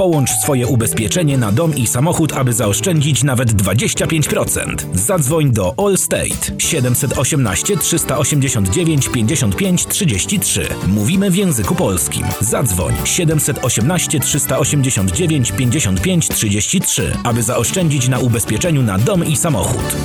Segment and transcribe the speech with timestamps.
[0.00, 4.74] Połącz swoje ubezpieczenie na dom i samochód, aby zaoszczędzić nawet 25%.
[4.94, 10.68] Zadzwoń do Allstate 718 389 55 33.
[10.86, 12.26] Mówimy w języku polskim.
[12.40, 19.96] Zadzwoń 718 389 55 33, aby zaoszczędzić na ubezpieczeniu na dom i samochód.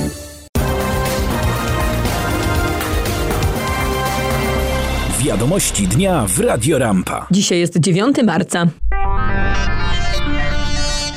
[5.20, 7.26] Wiadomości dnia w Radio Rampa.
[7.30, 8.66] Dzisiaj jest 9 marca.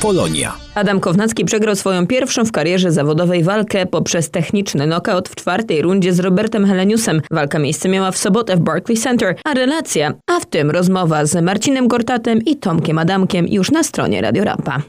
[0.01, 0.53] Polonia.
[0.75, 6.13] Adam Kownacki przegrał swoją pierwszą w karierze zawodowej walkę poprzez techniczny knockout w czwartej rundzie
[6.13, 7.21] z Robertem Heleniusem.
[7.31, 11.43] Walka miejsce miała w sobotę w Barclays Center, a relacja, a w tym rozmowa z
[11.43, 14.81] Marcinem Gortatem i Tomkiem Adamkiem już na stronie Radio Rampa.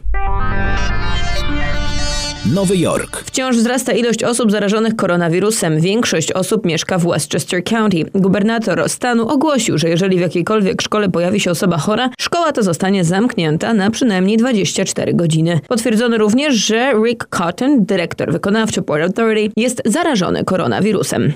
[2.55, 3.23] Nowy Jork.
[3.25, 5.81] Wciąż wzrasta ilość osób zarażonych koronawirusem.
[5.81, 8.05] Większość osób mieszka w Westchester County.
[8.15, 13.05] Gubernator stanu ogłosił, że jeżeli w jakiejkolwiek szkole pojawi się osoba chora, szkoła ta zostanie
[13.05, 15.61] zamknięta na przynajmniej 24 godziny.
[15.69, 21.33] Potwierdzono również, że Rick Cotton, dyrektor wykonawczy Port Authority, jest zarażony koronawirusem.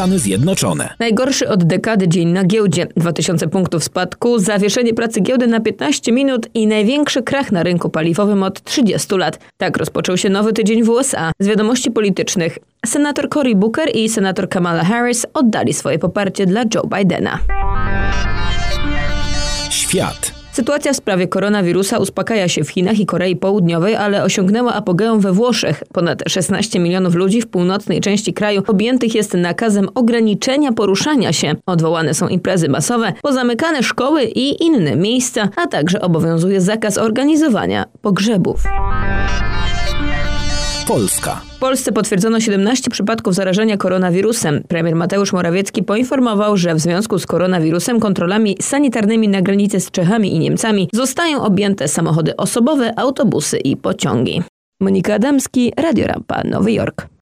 [0.00, 0.94] Stany Zjednoczone.
[0.98, 2.86] Najgorszy od dekady dzień na giełdzie.
[2.96, 8.42] 2000 punktów spadku, zawieszenie pracy giełdy na 15 minut i największy krach na rynku paliwowym
[8.42, 9.38] od 30 lat.
[9.56, 11.32] Tak rozpoczął się nowy tydzień w USA.
[11.38, 12.58] Z wiadomości politycznych.
[12.86, 17.38] Senator Cory Booker i senator Kamala Harris oddali swoje poparcie dla Joe Bidena.
[19.70, 20.29] Świat.
[20.52, 25.32] Sytuacja w sprawie koronawirusa uspokaja się w Chinach i Korei Południowej, ale osiągnęła apogeum we
[25.32, 25.82] Włoszech.
[25.92, 31.54] Ponad 16 milionów ludzi w północnej części kraju objętych jest nakazem ograniczenia poruszania się.
[31.66, 38.64] Odwołane są imprezy masowe, pozamykane szkoły i inne miejsca, a także obowiązuje zakaz organizowania pogrzebów.
[40.90, 41.40] Polska.
[41.56, 44.62] W Polsce potwierdzono 17 przypadków zarażenia koronawirusem.
[44.68, 50.34] Premier Mateusz Morawiecki poinformował, że w związku z koronawirusem kontrolami sanitarnymi na granicy z Czechami
[50.34, 54.42] i Niemcami zostają objęte samochody osobowe, autobusy i pociągi.
[54.80, 57.10] Monika Adamski, Radio Rampa, Nowy Jork.